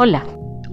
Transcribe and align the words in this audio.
Hola, 0.00 0.24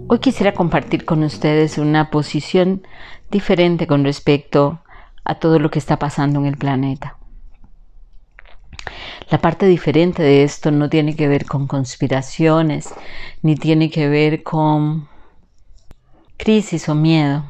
hoy 0.08 0.20
quisiera 0.20 0.54
compartir 0.54 1.04
con 1.04 1.24
ustedes 1.24 1.80
una 1.80 2.12
posición 2.12 2.86
diferente 3.32 3.88
con 3.88 4.04
respecto 4.04 4.84
a 5.24 5.40
todo 5.40 5.58
lo 5.58 5.72
que 5.72 5.80
está 5.80 5.98
pasando 5.98 6.40
en 6.42 6.46
el 6.46 6.58
planeta. 6.58 7.18
La 9.32 9.40
parte 9.40 9.66
diferente 9.66 10.22
de 10.22 10.44
esto 10.44 10.70
no 10.70 10.92
tiene 10.92 11.16
que 11.16 11.28
ver 11.28 11.48
con 11.48 11.66
conspiraciones, 11.66 12.94
ni 13.42 13.56
tiene 13.56 13.90
que 13.90 14.08
ver 14.08 14.44
con 14.44 15.08
crisis 16.38 16.88
o 16.88 16.94
miedo. 16.94 17.46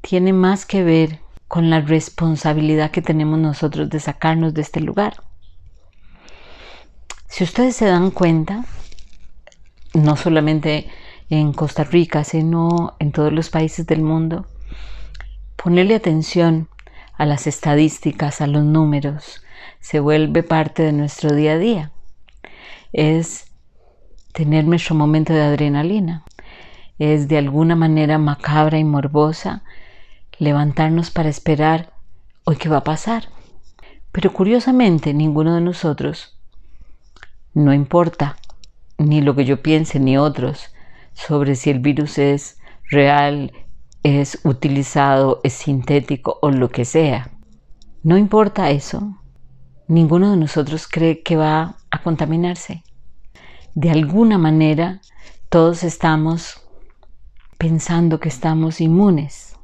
Tiene 0.00 0.32
más 0.32 0.64
que 0.64 0.84
ver 0.84 1.18
con 1.48 1.70
la 1.70 1.80
responsabilidad 1.80 2.92
que 2.92 3.02
tenemos 3.02 3.40
nosotros 3.40 3.90
de 3.90 3.98
sacarnos 3.98 4.54
de 4.54 4.60
este 4.60 4.80
lugar. 4.80 5.24
Si 7.26 7.42
ustedes 7.42 7.74
se 7.74 7.86
dan 7.86 8.12
cuenta, 8.12 8.64
no 9.94 10.16
solamente 10.16 10.88
en 11.30 11.52
Costa 11.52 11.84
Rica, 11.84 12.24
sino 12.24 12.96
en 12.98 13.12
todos 13.12 13.32
los 13.32 13.50
países 13.50 13.86
del 13.86 14.02
mundo, 14.02 14.46
ponerle 15.56 15.94
atención 15.94 16.68
a 17.14 17.26
las 17.26 17.46
estadísticas, 17.46 18.40
a 18.40 18.46
los 18.46 18.64
números, 18.64 19.42
se 19.80 20.00
vuelve 20.00 20.42
parte 20.42 20.82
de 20.82 20.92
nuestro 20.92 21.34
día 21.34 21.52
a 21.52 21.58
día. 21.58 21.92
Es 22.92 23.50
tener 24.32 24.64
nuestro 24.64 24.94
momento 24.94 25.32
de 25.32 25.42
adrenalina. 25.42 26.24
Es 26.98 27.28
de 27.28 27.38
alguna 27.38 27.76
manera 27.76 28.18
macabra 28.18 28.78
y 28.78 28.84
morbosa 28.84 29.62
levantarnos 30.38 31.10
para 31.10 31.28
esperar 31.28 31.92
hoy 32.44 32.56
qué 32.56 32.68
va 32.68 32.78
a 32.78 32.84
pasar. 32.84 33.28
Pero 34.12 34.32
curiosamente 34.32 35.12
ninguno 35.12 35.54
de 35.54 35.60
nosotros, 35.60 36.38
no 37.52 37.74
importa 37.74 38.36
ni 38.98 39.20
lo 39.20 39.34
que 39.34 39.44
yo 39.44 39.62
piense 39.62 40.00
ni 40.00 40.18
otros 40.18 40.74
sobre 41.14 41.54
si 41.54 41.70
el 41.70 41.78
virus 41.78 42.18
es 42.18 42.58
real, 42.90 43.52
es 44.02 44.40
utilizado, 44.44 45.40
es 45.42 45.54
sintético 45.54 46.38
o 46.42 46.50
lo 46.50 46.70
que 46.70 46.84
sea. 46.84 47.30
No 48.02 48.16
importa 48.16 48.70
eso. 48.70 49.16
Ninguno 49.88 50.30
de 50.30 50.36
nosotros 50.36 50.86
cree 50.86 51.22
que 51.22 51.36
va 51.36 51.76
a 51.90 52.02
contaminarse. 52.02 52.84
De 53.74 53.90
alguna 53.90 54.38
manera, 54.38 55.00
todos 55.48 55.82
estamos 55.82 56.62
pensando 57.58 58.20
que 58.20 58.28
estamos 58.28 58.80
inmunes. 58.80 59.56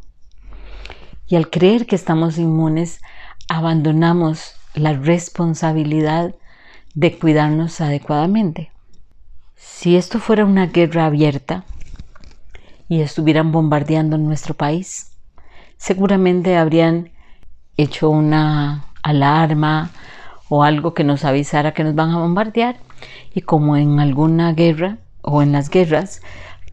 Y 1.27 1.37
al 1.37 1.51
creer 1.51 1.87
que 1.87 1.97
estamos 1.97 2.39
inmunes, 2.39 3.01
abandonamos 3.49 4.55
la 4.75 4.93
responsabilidad 4.93 6.35
de 6.95 7.19
cuidarnos 7.19 7.81
adecuadamente. 7.81 8.74
Si 9.57 9.97
esto 9.97 10.19
fuera 10.19 10.45
una 10.45 10.67
guerra 10.67 11.07
abierta 11.07 11.65
y 12.89 13.01
estuvieran 13.01 13.53
bombardeando 13.53 14.19
nuestro 14.19 14.55
país, 14.55 15.13
seguramente 15.77 16.57
habrían 16.57 17.11
hecho 17.77 18.11
una 18.11 18.87
alarma 19.03 19.91
o 20.49 20.63
algo 20.65 20.95
que 20.95 21.05
nos 21.05 21.25
avisara 21.25 21.75
que 21.75 21.85
nos 21.85 21.95
van 21.95 22.11
a 22.11 22.19
bombardear 22.19 22.77
y 23.35 23.43
como 23.43 23.77
en 23.77 24.01
alguna 24.01 24.53
guerra 24.53 24.99
o 25.23 25.43
en 25.43 25.53
las 25.53 25.71
guerras 25.71 26.21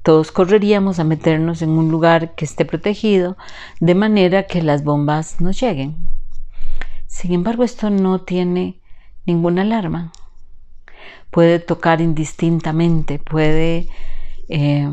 todos 0.03 0.31
correríamos 0.31 0.99
a 0.99 1.03
meternos 1.03 1.61
en 1.61 1.69
un 1.69 1.91
lugar 1.91 2.33
que 2.35 2.45
esté 2.45 2.65
protegido 2.65 3.37
de 3.79 3.95
manera 3.95 4.43
que 4.47 4.63
las 4.63 4.83
bombas 4.83 5.39
no 5.41 5.51
lleguen. 5.51 5.95
Sin 7.05 7.33
embargo, 7.33 7.63
esto 7.63 7.89
no 7.89 8.21
tiene 8.21 8.79
ninguna 9.25 9.61
alarma. 9.61 10.11
Puede 11.29 11.59
tocar 11.59 12.01
indistintamente, 12.01 13.19
puede 13.19 13.87
eh, 14.49 14.89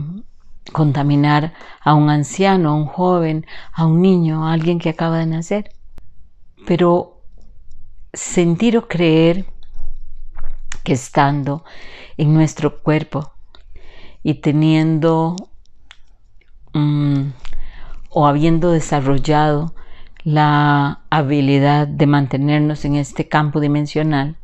contaminar 0.72 1.54
a 1.80 1.94
un 1.94 2.10
anciano, 2.10 2.70
a 2.70 2.74
un 2.74 2.86
joven, 2.86 3.46
a 3.72 3.86
un 3.86 4.00
niño, 4.00 4.46
a 4.46 4.52
alguien 4.52 4.78
que 4.78 4.90
acaba 4.90 5.18
de 5.18 5.26
nacer. 5.26 5.70
Pero 6.66 7.22
sentir 8.12 8.76
o 8.76 8.88
creer 8.88 9.46
que 10.84 10.94
estando 10.94 11.64
en 12.16 12.34
nuestro 12.34 12.82
cuerpo 12.82 13.32
y 14.22 14.34
teniendo 14.34 15.36
mm, 16.72 17.28
o 18.10 18.26
habiendo 18.26 18.72
desarrollado 18.72 19.74
la 20.24 21.00
habilidad 21.10 21.86
de 21.86 22.06
mantenernos 22.06 22.84
en 22.84 22.96
este 22.96 23.28
campo 23.28 23.60
dimensional 23.60 24.37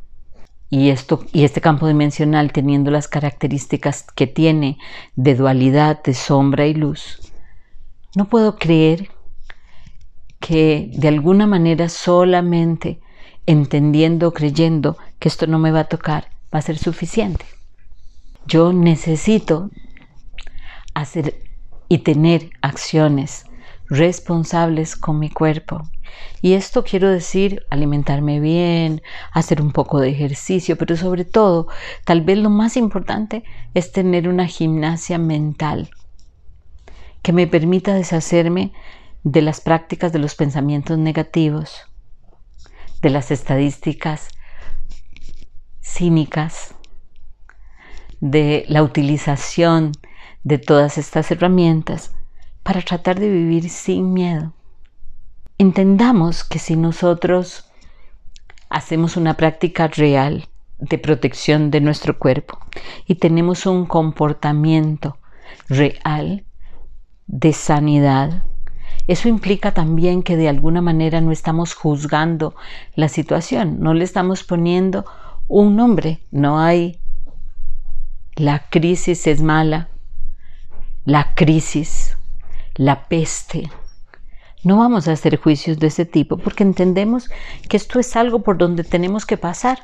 y, 0.75 0.89
esto, 0.89 1.23
y 1.31 1.45
este 1.45 1.61
campo 1.61 1.87
dimensional 1.87 2.51
teniendo 2.51 2.91
las 2.91 3.07
características 3.07 4.03
que 4.03 4.27
tiene 4.27 4.77
de 5.15 5.33
dualidad 5.35 6.03
de 6.03 6.13
sombra 6.13 6.67
y 6.67 6.73
luz, 6.73 7.31
no 8.13 8.25
puedo 8.25 8.57
creer 8.57 9.09
que 10.41 10.91
de 10.93 11.07
alguna 11.07 11.47
manera 11.47 11.87
solamente 11.87 12.99
entendiendo, 13.45 14.33
creyendo 14.33 14.97
que 15.17 15.29
esto 15.29 15.47
no 15.47 15.59
me 15.59 15.71
va 15.71 15.81
a 15.81 15.87
tocar, 15.87 16.27
va 16.53 16.59
a 16.59 16.61
ser 16.61 16.77
suficiente. 16.77 17.45
Yo 18.45 18.73
necesito 18.73 19.69
hacer 20.93 21.41
y 21.87 21.99
tener 21.99 22.49
acciones 22.61 23.45
responsables 23.89 24.95
con 24.95 25.19
mi 25.19 25.29
cuerpo. 25.29 25.83
Y 26.41 26.53
esto 26.53 26.83
quiero 26.83 27.09
decir 27.09 27.65
alimentarme 27.69 28.39
bien, 28.39 29.01
hacer 29.31 29.61
un 29.61 29.71
poco 29.71 29.99
de 29.99 30.09
ejercicio, 30.09 30.77
pero 30.77 30.95
sobre 30.95 31.25
todo, 31.25 31.67
tal 32.05 32.21
vez 32.21 32.37
lo 32.37 32.49
más 32.49 32.77
importante 32.77 33.43
es 33.73 33.91
tener 33.91 34.27
una 34.27 34.47
gimnasia 34.47 35.17
mental 35.17 35.89
que 37.21 37.33
me 37.33 37.47
permita 37.47 37.93
deshacerme 37.93 38.71
de 39.23 39.41
las 39.41 39.59
prácticas 39.59 40.13
de 40.13 40.19
los 40.19 40.35
pensamientos 40.35 40.99
negativos, 40.99 41.81
de 43.01 43.09
las 43.09 43.31
estadísticas 43.31 44.29
cínicas, 45.81 46.75
de 48.19 48.65
la 48.67 48.83
utilización 48.83 49.91
de 50.43 50.59
todas 50.59 50.99
estas 50.99 51.31
herramientas 51.31 52.11
para 52.65 52.81
tratar 52.81 53.19
de 53.19 53.29
vivir 53.29 53.69
sin 53.69 54.11
miedo. 54.11 54.51
Entendamos 55.59 56.43
que 56.43 56.57
si 56.57 56.75
nosotros 56.75 57.69
hacemos 58.69 59.17
una 59.17 59.35
práctica 59.35 59.87
real 59.87 60.49
de 60.79 60.97
protección 60.97 61.69
de 61.69 61.79
nuestro 61.79 62.17
cuerpo 62.17 62.57
y 63.05 63.15
tenemos 63.15 63.67
un 63.67 63.85
comportamiento 63.85 65.19
real 65.69 66.43
de 67.27 67.53
sanidad, 67.53 68.41
eso 69.05 69.29
implica 69.29 69.75
también 69.75 70.23
que 70.23 70.35
de 70.35 70.49
alguna 70.49 70.81
manera 70.81 71.21
no 71.21 71.31
estamos 71.31 71.75
juzgando 71.75 72.55
la 72.95 73.09
situación, 73.09 73.79
no 73.79 73.93
le 73.93 74.03
estamos 74.03 74.43
poniendo 74.43 75.05
un 75.47 75.75
nombre, 75.75 76.19
no 76.31 76.59
hay 76.59 76.99
la 78.35 78.67
crisis 78.71 79.27
es 79.27 79.43
mala, 79.43 79.89
la 81.05 81.35
crisis, 81.35 82.17
la 82.75 83.07
peste. 83.07 83.69
No 84.63 84.77
vamos 84.77 85.07
a 85.07 85.13
hacer 85.13 85.37
juicios 85.37 85.79
de 85.79 85.87
ese 85.87 86.05
tipo 86.05 86.37
porque 86.37 86.63
entendemos 86.63 87.29
que 87.69 87.77
esto 87.77 87.99
es 87.99 88.15
algo 88.15 88.43
por 88.43 88.57
donde 88.57 88.83
tenemos 88.83 89.25
que 89.25 89.37
pasar. 89.37 89.79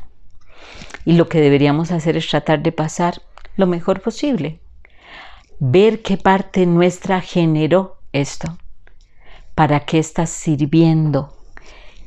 Y 1.06 1.14
lo 1.14 1.28
que 1.28 1.42
deberíamos 1.42 1.92
hacer 1.92 2.18
es 2.18 2.28
tratar 2.28 2.62
de 2.62 2.72
pasar 2.72 3.22
lo 3.56 3.68
mejor 3.68 4.02
posible. 4.02 4.60
Ver 5.60 6.02
qué 6.02 6.18
parte 6.18 6.66
nuestra 6.66 7.22
generó 7.22 7.98
esto. 8.12 8.58
Para 9.56 9.82
qué 9.82 10.00
está 10.00 10.26
sirviendo 10.26 11.36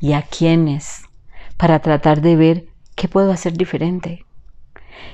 y 0.00 0.12
a 0.12 0.22
quiénes. 0.22 1.02
Para 1.56 1.80
tratar 1.80 2.20
de 2.20 2.36
ver 2.36 2.66
qué 2.94 3.08
puedo 3.08 3.30
hacer 3.30 3.52
diferente 3.54 4.24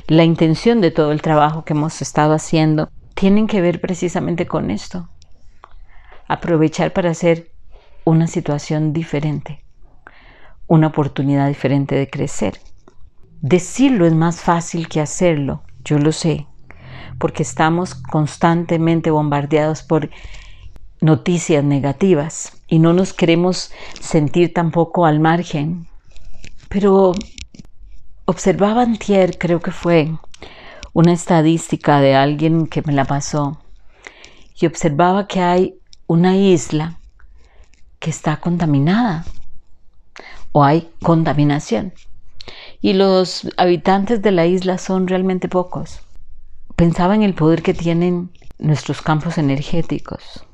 la 0.06 0.24
intención 0.24 0.80
de 0.80 0.90
todo 0.90 1.12
el 1.12 1.22
trabajo 1.22 1.64
que 1.64 1.72
hemos 1.72 2.02
estado 2.02 2.34
haciendo 2.34 2.90
tienen 3.14 3.46
que 3.46 3.60
ver 3.60 3.80
precisamente 3.80 4.46
con 4.46 4.70
esto. 4.70 5.08
Aprovechar 6.30 6.92
para 6.92 7.10
hacer 7.10 7.50
una 8.04 8.26
situación 8.26 8.92
diferente, 8.92 9.64
una 10.66 10.86
oportunidad 10.86 11.48
diferente 11.48 11.96
de 11.96 12.08
crecer. 12.08 12.60
Decirlo 13.40 14.06
es 14.06 14.14
más 14.14 14.40
fácil 14.40 14.88
que 14.88 15.00
hacerlo, 15.00 15.64
yo 15.84 15.98
lo 15.98 16.12
sé, 16.12 16.46
porque 17.18 17.42
estamos 17.42 17.94
constantemente 17.94 19.10
bombardeados 19.10 19.82
por 19.82 20.10
noticias 21.00 21.64
negativas 21.64 22.62
y 22.68 22.78
no 22.78 22.92
nos 22.92 23.12
queremos 23.12 23.72
sentir 24.00 24.54
tampoco 24.54 25.06
al 25.06 25.18
margen. 25.18 25.88
Pero 26.68 27.14
Observaba 28.32 28.82
antier, 28.82 29.38
creo 29.38 29.58
que 29.58 29.72
fue 29.72 30.16
una 30.92 31.12
estadística 31.12 32.00
de 32.00 32.14
alguien 32.14 32.68
que 32.68 32.80
me 32.80 32.92
la 32.92 33.04
pasó, 33.04 33.60
y 34.54 34.66
observaba 34.66 35.26
que 35.26 35.40
hay 35.40 35.79
una 36.10 36.36
isla 36.36 36.98
que 38.00 38.10
está 38.10 38.38
contaminada 38.38 39.24
o 40.50 40.64
hay 40.64 40.90
contaminación. 41.00 41.92
Y 42.80 42.94
los 42.94 43.48
habitantes 43.56 44.20
de 44.20 44.32
la 44.32 44.44
isla 44.44 44.76
son 44.78 45.06
realmente 45.06 45.48
pocos. 45.48 46.00
pensaba 46.74 47.14
en 47.14 47.22
el 47.22 47.34
poder 47.34 47.62
que 47.62 47.74
tienen 47.74 48.32
nuestros 48.58 49.02
campos 49.02 49.38
energéticos. 49.38 50.44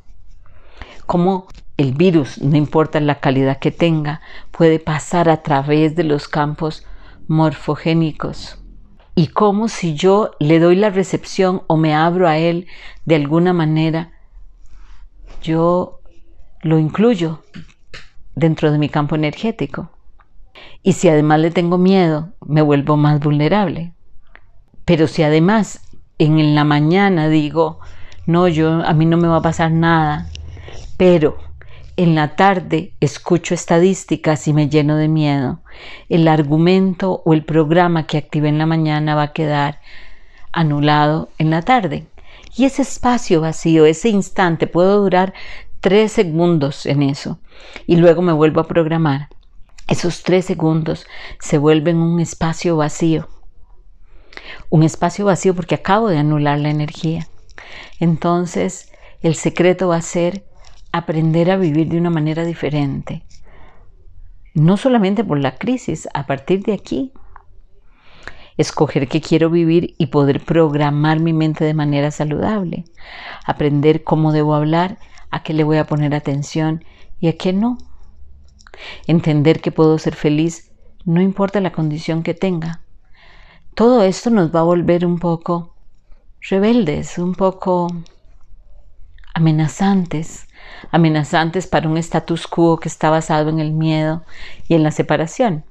Cómo 1.06 1.47
el 1.79 1.94
virus, 1.94 2.37
no 2.43 2.58
importa 2.58 3.00
la 3.00 3.20
calidad 3.20 3.58
que 3.58 3.70
tenga, 3.70 4.20
puede 4.50 4.79
pasar 4.79 5.31
a 5.31 5.43
través 5.43 5.97
de 5.97 6.05
los 6.05 6.29
campos 6.29 6.85
morfogénicos. 7.29 8.58
Y 9.14 9.29
cómo 9.29 9.69
si 9.69 9.94
yo 9.94 10.32
le 10.38 10.58
doy 10.58 10.76
la 10.76 10.91
recepción 10.91 11.62
o 11.67 11.79
me 11.79 11.94
abro 11.94 12.29
a 12.29 12.37
él 12.37 12.67
de 13.06 13.14
alguna 13.14 13.55
manera, 13.55 14.12
yo 15.42 16.00
lo 16.62 16.78
incluyo 16.78 17.42
dentro 18.34 18.70
de 18.70 18.78
mi 18.78 18.88
campo 18.88 19.14
energético. 19.14 19.90
Y 20.82 20.92
si 20.92 21.08
además 21.08 21.40
le 21.40 21.50
tengo 21.50 21.78
miedo, 21.78 22.32
me 22.46 22.62
vuelvo 22.62 22.96
más 22.96 23.20
vulnerable. 23.20 23.92
Pero 24.84 25.08
si 25.08 25.22
además 25.22 25.80
en 26.18 26.54
la 26.54 26.64
mañana 26.64 27.28
digo, 27.28 27.80
no, 28.26 28.48
yo 28.48 28.84
a 28.84 28.92
mí 28.92 29.06
no 29.06 29.16
me 29.16 29.28
va 29.28 29.36
a 29.36 29.42
pasar 29.42 29.70
nada, 29.70 30.28
pero 30.96 31.38
en 31.96 32.14
la 32.14 32.36
tarde 32.36 32.92
escucho 33.00 33.54
estadísticas 33.54 34.46
y 34.48 34.52
me 34.52 34.68
lleno 34.68 34.96
de 34.96 35.08
miedo, 35.08 35.60
el 36.08 36.28
argumento 36.28 37.22
o 37.24 37.34
el 37.34 37.44
programa 37.44 38.06
que 38.06 38.18
activé 38.18 38.48
en 38.48 38.58
la 38.58 38.66
mañana 38.66 39.14
va 39.14 39.22
a 39.22 39.32
quedar 39.32 39.80
anulado 40.52 41.30
en 41.38 41.50
la 41.50 41.62
tarde. 41.62 42.06
Y 42.56 42.64
ese 42.64 42.82
espacio 42.82 43.41
vacío, 43.41 43.87
ese 43.87 44.08
instante, 44.08 44.67
puedo 44.67 45.00
durar 45.00 45.35
tres 45.81 46.12
segundos 46.12 46.87
en 46.87 47.03
eso 47.03 47.38
y 47.87 47.97
luego 47.97 48.23
me 48.23 48.32
vuelvo 48.32 48.61
a 48.61 48.69
programar. 48.69 49.29
Esos 49.88 50.23
tres 50.23 50.47
segundos 50.47 51.06
se 51.38 51.58
vuelven 51.58 51.99
un 51.99 52.19
espacio 52.19 52.76
vacío 52.76 53.29
un 54.70 54.82
espacio 54.82 55.25
vacío 55.25 55.55
porque 55.55 55.75
acabo 55.75 56.08
de 56.08 56.19
anular 56.19 56.58
la 56.58 56.70
energía. 56.70 57.29
Entonces, 58.00 58.93
el 59.20 59.35
secreto 59.35 59.88
va 59.88 59.97
a 59.97 60.03
ser 60.03 60.44
aprender 60.93 61.50
a 61.50 61.56
vivir 61.56 61.88
de 61.88 61.99
una 61.99 62.11
manera 62.11 62.44
diferente. 62.44 63.25
No 64.55 64.76
solamente 64.76 65.25
por 65.25 65.38
la 65.38 65.56
crisis, 65.56 66.08
a 66.14 66.26
partir 66.26 66.62
de 66.62 66.73
aquí. 66.73 67.12
Escoger 68.56 69.08
qué 69.08 69.20
quiero 69.20 69.50
vivir 69.50 69.94
y 69.99 70.06
poder 70.06 70.44
programar 70.44 71.20
mi 71.20 71.32
mente 71.32 71.64
de 71.64 71.75
manera 71.75 72.11
saludable. 72.11 72.85
Aprender 73.44 74.05
cómo 74.05 74.32
debo 74.32 74.55
hablar, 74.55 74.99
a 75.31 75.43
qué 75.43 75.53
le 75.53 75.64
voy 75.64 75.76
a 75.79 75.87
poner 75.87 76.14
atención 76.14 76.85
y 77.20 77.29
a 77.29 77.37
qué 77.37 77.53
no. 77.53 77.79
Entender 79.06 79.61
que 79.61 79.73
puedo 79.73 79.99
ser 79.99 80.14
feliz 80.14 80.73
no 81.05 81.20
importa 81.20 81.61
la 81.61 81.73
condición 81.73 82.23
que 82.23 82.35
tenga 82.35 82.81
todo 83.76 84.03
esto 84.05 84.31
nos 84.31 84.55
va 84.55 84.61
a 84.61 84.62
volver 84.62 85.05
un 85.05 85.19
poco 85.19 85.75
rebeldes, 86.41 87.19
un 87.19 87.35
poco 87.35 87.88
amenazantes, 89.35 90.47
amenazantes 90.91 91.67
para 91.67 91.87
un 91.87 91.99
status 91.99 92.47
quo 92.47 92.81
que 92.81 92.88
está 92.88 93.11
basado 93.11 93.50
en 93.50 93.61
el 93.61 93.73
miedo 93.73 94.25
y 94.67 94.76
en 94.76 94.82
la 94.82 94.93
separación. 94.93 95.67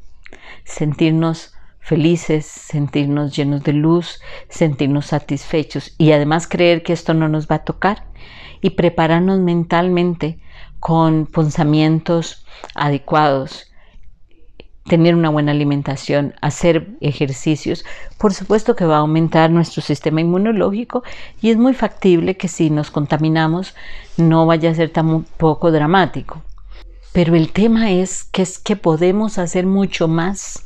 Sentirnos 0.66 1.55
felices, 1.86 2.48
sentirnos 2.48 3.36
llenos 3.36 3.64
de 3.64 3.74
luz, 3.74 4.20
sentirnos 4.50 5.06
satisfechos 5.06 5.94
y 6.00 6.14
además 6.14 6.48
creer 6.48 6.82
que 6.82 6.94
esto 6.94 7.14
no 7.14 7.30
nos 7.30 7.48
va 7.48 7.58
a 7.58 7.64
tocar 7.64 8.06
y 8.60 8.72
prepararnos 8.72 9.40
mentalmente 9.40 10.40
con 10.80 11.28
pensamientos 11.28 12.44
adecuados 12.74 13.72
tener 14.86 15.16
una 15.16 15.30
buena 15.30 15.52
alimentación, 15.52 16.34
hacer 16.42 16.96
ejercicios, 17.02 17.86
por 18.18 18.34
supuesto 18.34 18.76
que 18.76 18.86
va 18.86 18.98
a 18.98 19.00
aumentar 19.00 19.50
nuestro 19.50 19.82
sistema 19.82 20.22
inmunológico 20.22 21.04
y 21.42 21.50
es 21.50 21.58
muy 21.58 21.74
factible 21.74 22.38
que 22.38 22.48
si 22.48 22.70
nos 22.70 22.92
contaminamos 22.92 23.76
no 24.18 24.46
vaya 24.46 24.72
a 24.72 24.76
ser 24.76 24.90
tan 24.92 25.24
poco 25.38 25.72
dramático. 25.72 26.42
Pero 27.14 27.36
el 27.36 27.52
tema 27.52 27.92
es 27.92 28.24
que 28.24 28.42
es 28.42 28.60
que 28.60 28.76
podemos 28.76 29.38
hacer 29.38 29.66
mucho 29.66 30.08
más 30.08 30.65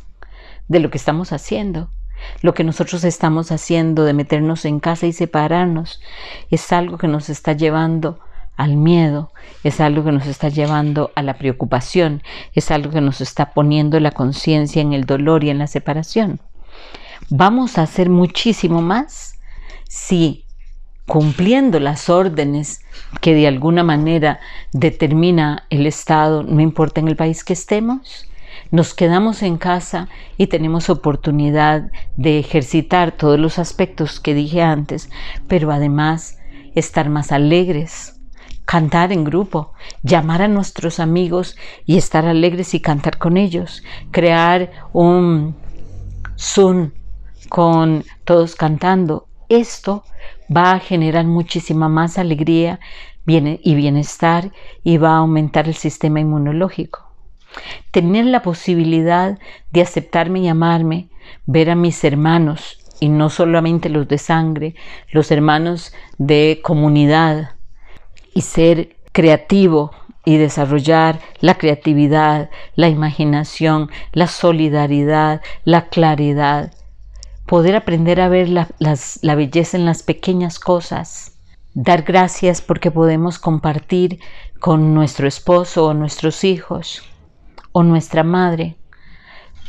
de 0.69 0.79
lo 0.79 0.89
que 0.89 0.97
estamos 0.97 1.33
haciendo. 1.33 1.89
Lo 2.41 2.53
que 2.53 2.63
nosotros 2.63 3.03
estamos 3.03 3.51
haciendo 3.51 4.05
de 4.05 4.13
meternos 4.13 4.63
en 4.63 4.79
casa 4.79 5.07
y 5.07 5.13
separarnos 5.13 6.01
es 6.49 6.71
algo 6.71 6.97
que 6.97 7.07
nos 7.07 7.29
está 7.29 7.53
llevando 7.53 8.19
al 8.55 8.75
miedo, 8.75 9.31
es 9.63 9.79
algo 9.79 10.03
que 10.03 10.11
nos 10.11 10.27
está 10.27 10.49
llevando 10.49 11.11
a 11.15 11.23
la 11.23 11.37
preocupación, 11.37 12.21
es 12.53 12.71
algo 12.71 12.91
que 12.91 13.01
nos 13.01 13.21
está 13.21 13.53
poniendo 13.53 13.99
la 13.99 14.11
conciencia 14.11 14.81
en 14.81 14.93
el 14.93 15.05
dolor 15.05 15.43
y 15.43 15.49
en 15.49 15.59
la 15.59 15.67
separación. 15.67 16.41
Vamos 17.29 17.77
a 17.77 17.83
hacer 17.83 18.09
muchísimo 18.09 18.81
más 18.81 19.39
si 19.87 20.45
cumpliendo 21.05 21.79
las 21.79 22.09
órdenes 22.09 22.81
que 23.21 23.33
de 23.33 23.47
alguna 23.47 23.83
manera 23.83 24.39
determina 24.73 25.65
el 25.69 25.85
Estado, 25.85 26.43
no 26.43 26.61
importa 26.61 26.99
en 26.99 27.07
el 27.07 27.15
país 27.15 27.43
que 27.43 27.53
estemos, 27.53 28.28
nos 28.71 28.93
quedamos 28.93 29.41
en 29.41 29.57
casa 29.57 30.09
y 30.37 30.47
tenemos 30.47 30.89
oportunidad 30.89 31.91
de 32.17 32.39
ejercitar 32.39 33.11
todos 33.11 33.39
los 33.39 33.59
aspectos 33.59 34.19
que 34.19 34.33
dije 34.33 34.61
antes, 34.61 35.09
pero 35.47 35.71
además 35.71 36.37
estar 36.75 37.09
más 37.09 37.31
alegres, 37.31 38.19
cantar 38.65 39.11
en 39.11 39.23
grupo, 39.23 39.73
llamar 40.03 40.43
a 40.43 40.47
nuestros 40.47 40.99
amigos 40.99 41.57
y 41.85 41.97
estar 41.97 42.25
alegres 42.25 42.73
y 42.75 42.79
cantar 42.79 43.17
con 43.17 43.37
ellos, 43.37 43.83
crear 44.11 44.71
un 44.93 45.55
Zoom 46.37 46.91
con 47.49 48.03
todos 48.23 48.55
cantando. 48.55 49.27
Esto 49.49 50.03
va 50.55 50.73
a 50.73 50.79
generar 50.79 51.25
muchísima 51.25 51.89
más 51.89 52.19
alegría 52.19 52.79
y 53.25 53.75
bienestar 53.75 54.51
y 54.83 54.97
va 54.97 55.11
a 55.11 55.17
aumentar 55.17 55.67
el 55.67 55.75
sistema 55.75 56.19
inmunológico. 56.19 57.08
Tener 57.91 58.25
la 58.25 58.41
posibilidad 58.41 59.37
de 59.71 59.81
aceptarme 59.81 60.39
y 60.39 60.47
amarme, 60.47 61.09
ver 61.45 61.69
a 61.69 61.75
mis 61.75 62.03
hermanos, 62.03 62.79
y 62.99 63.09
no 63.09 63.29
solamente 63.29 63.89
los 63.89 64.07
de 64.07 64.17
sangre, 64.17 64.75
los 65.11 65.31
hermanos 65.31 65.93
de 66.17 66.59
comunidad, 66.63 67.55
y 68.33 68.41
ser 68.41 68.95
creativo 69.11 69.91
y 70.25 70.37
desarrollar 70.37 71.19
la 71.39 71.55
creatividad, 71.55 72.49
la 72.75 72.89
imaginación, 72.89 73.89
la 74.13 74.27
solidaridad, 74.27 75.41
la 75.63 75.87
claridad. 75.87 76.73
Poder 77.45 77.75
aprender 77.75 78.21
a 78.21 78.29
ver 78.29 78.49
la, 78.49 78.67
la 78.79 79.35
belleza 79.35 79.77
en 79.77 79.85
las 79.85 80.03
pequeñas 80.03 80.59
cosas. 80.59 81.31
Dar 81.73 82.03
gracias 82.03 82.61
porque 82.61 82.91
podemos 82.91 83.39
compartir 83.39 84.19
con 84.59 84.93
nuestro 84.93 85.27
esposo 85.27 85.87
o 85.87 85.93
nuestros 85.93 86.43
hijos 86.43 87.03
o 87.71 87.83
nuestra 87.83 88.23
madre. 88.23 88.75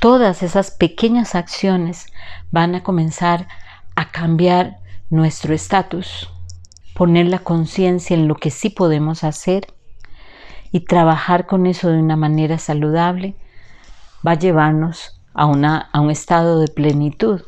Todas 0.01 0.43
esas 0.43 0.71
pequeñas 0.71 1.35
acciones 1.35 2.07
van 2.51 2.75
a 2.75 2.83
comenzar 2.83 3.49
a 3.97 4.11
cambiar 4.11 4.79
nuestro 5.11 5.55
estatus 5.55 6.29
poner 7.01 7.29
la 7.29 7.39
conciencia 7.39 8.15
en 8.15 8.29
lo 8.29 8.35
que 8.35 8.51
sí 8.51 8.69
podemos 8.69 9.25
hacer 9.25 9.69
y 10.71 10.81
trabajar 10.81 11.47
con 11.47 11.65
eso 11.65 11.89
de 11.89 11.99
una 11.99 12.15
manera 12.15 12.59
saludable 12.59 13.37
va 14.27 14.33
a 14.33 14.39
llevarnos 14.39 15.19
a, 15.33 15.47
una, 15.47 15.89
a 15.95 16.01
un 16.01 16.11
estado 16.11 16.61
de 16.61 16.69
plenitud. 16.69 17.41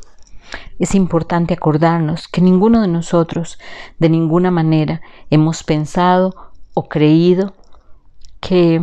Es 0.79 0.95
importante 0.95 1.53
acordarnos 1.53 2.27
que 2.27 2.41
ninguno 2.41 2.81
de 2.81 2.87
nosotros 2.87 3.59
de 3.99 4.09
ninguna 4.09 4.49
manera 4.49 5.01
hemos 5.29 5.63
pensado 5.63 6.33
o 6.73 6.89
creído 6.89 7.53
que 8.39 8.81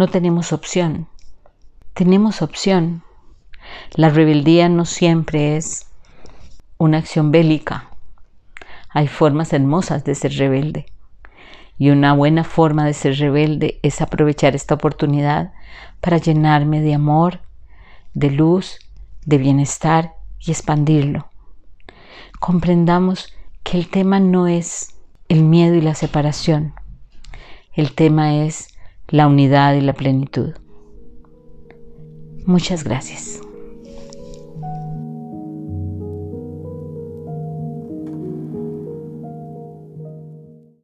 no 0.00 0.08
tenemos 0.08 0.52
opción. 0.52 1.06
Tenemos 1.94 2.42
opción. 2.42 3.04
La 3.94 4.08
rebeldía 4.08 4.68
no 4.68 4.84
siempre 4.84 5.56
es 5.56 5.86
una 6.78 6.98
acción 6.98 7.30
bélica 7.30 7.90
hay 8.92 9.06
formas 9.06 9.52
hermosas 9.52 10.04
de 10.04 10.14
ser 10.14 10.32
rebelde. 10.32 10.86
Y 11.78 11.90
una 11.90 12.12
buena 12.12 12.44
forma 12.44 12.84
de 12.84 12.92
ser 12.92 13.16
rebelde 13.18 13.78
es 13.82 14.02
aprovechar 14.02 14.54
esta 14.54 14.74
oportunidad 14.74 15.52
para 16.00 16.18
llenarme 16.18 16.80
de 16.80 16.94
amor, 16.94 17.40
de 18.12 18.30
luz, 18.30 18.78
de 19.24 19.38
bienestar 19.38 20.14
y 20.40 20.50
expandirlo. 20.50 21.30
Comprendamos 22.38 23.32
que 23.62 23.78
el 23.78 23.88
tema 23.88 24.20
no 24.20 24.46
es 24.46 24.94
el 25.28 25.44
miedo 25.44 25.74
y 25.76 25.80
la 25.80 25.94
separación. 25.94 26.74
El 27.72 27.94
tema 27.94 28.34
es 28.34 28.68
la 29.10 29.26
unidad 29.26 29.74
y 29.74 29.80
la 29.80 29.92
plenitud. 29.92 30.54
Muchas 32.46 32.84
gracias. 32.84 33.40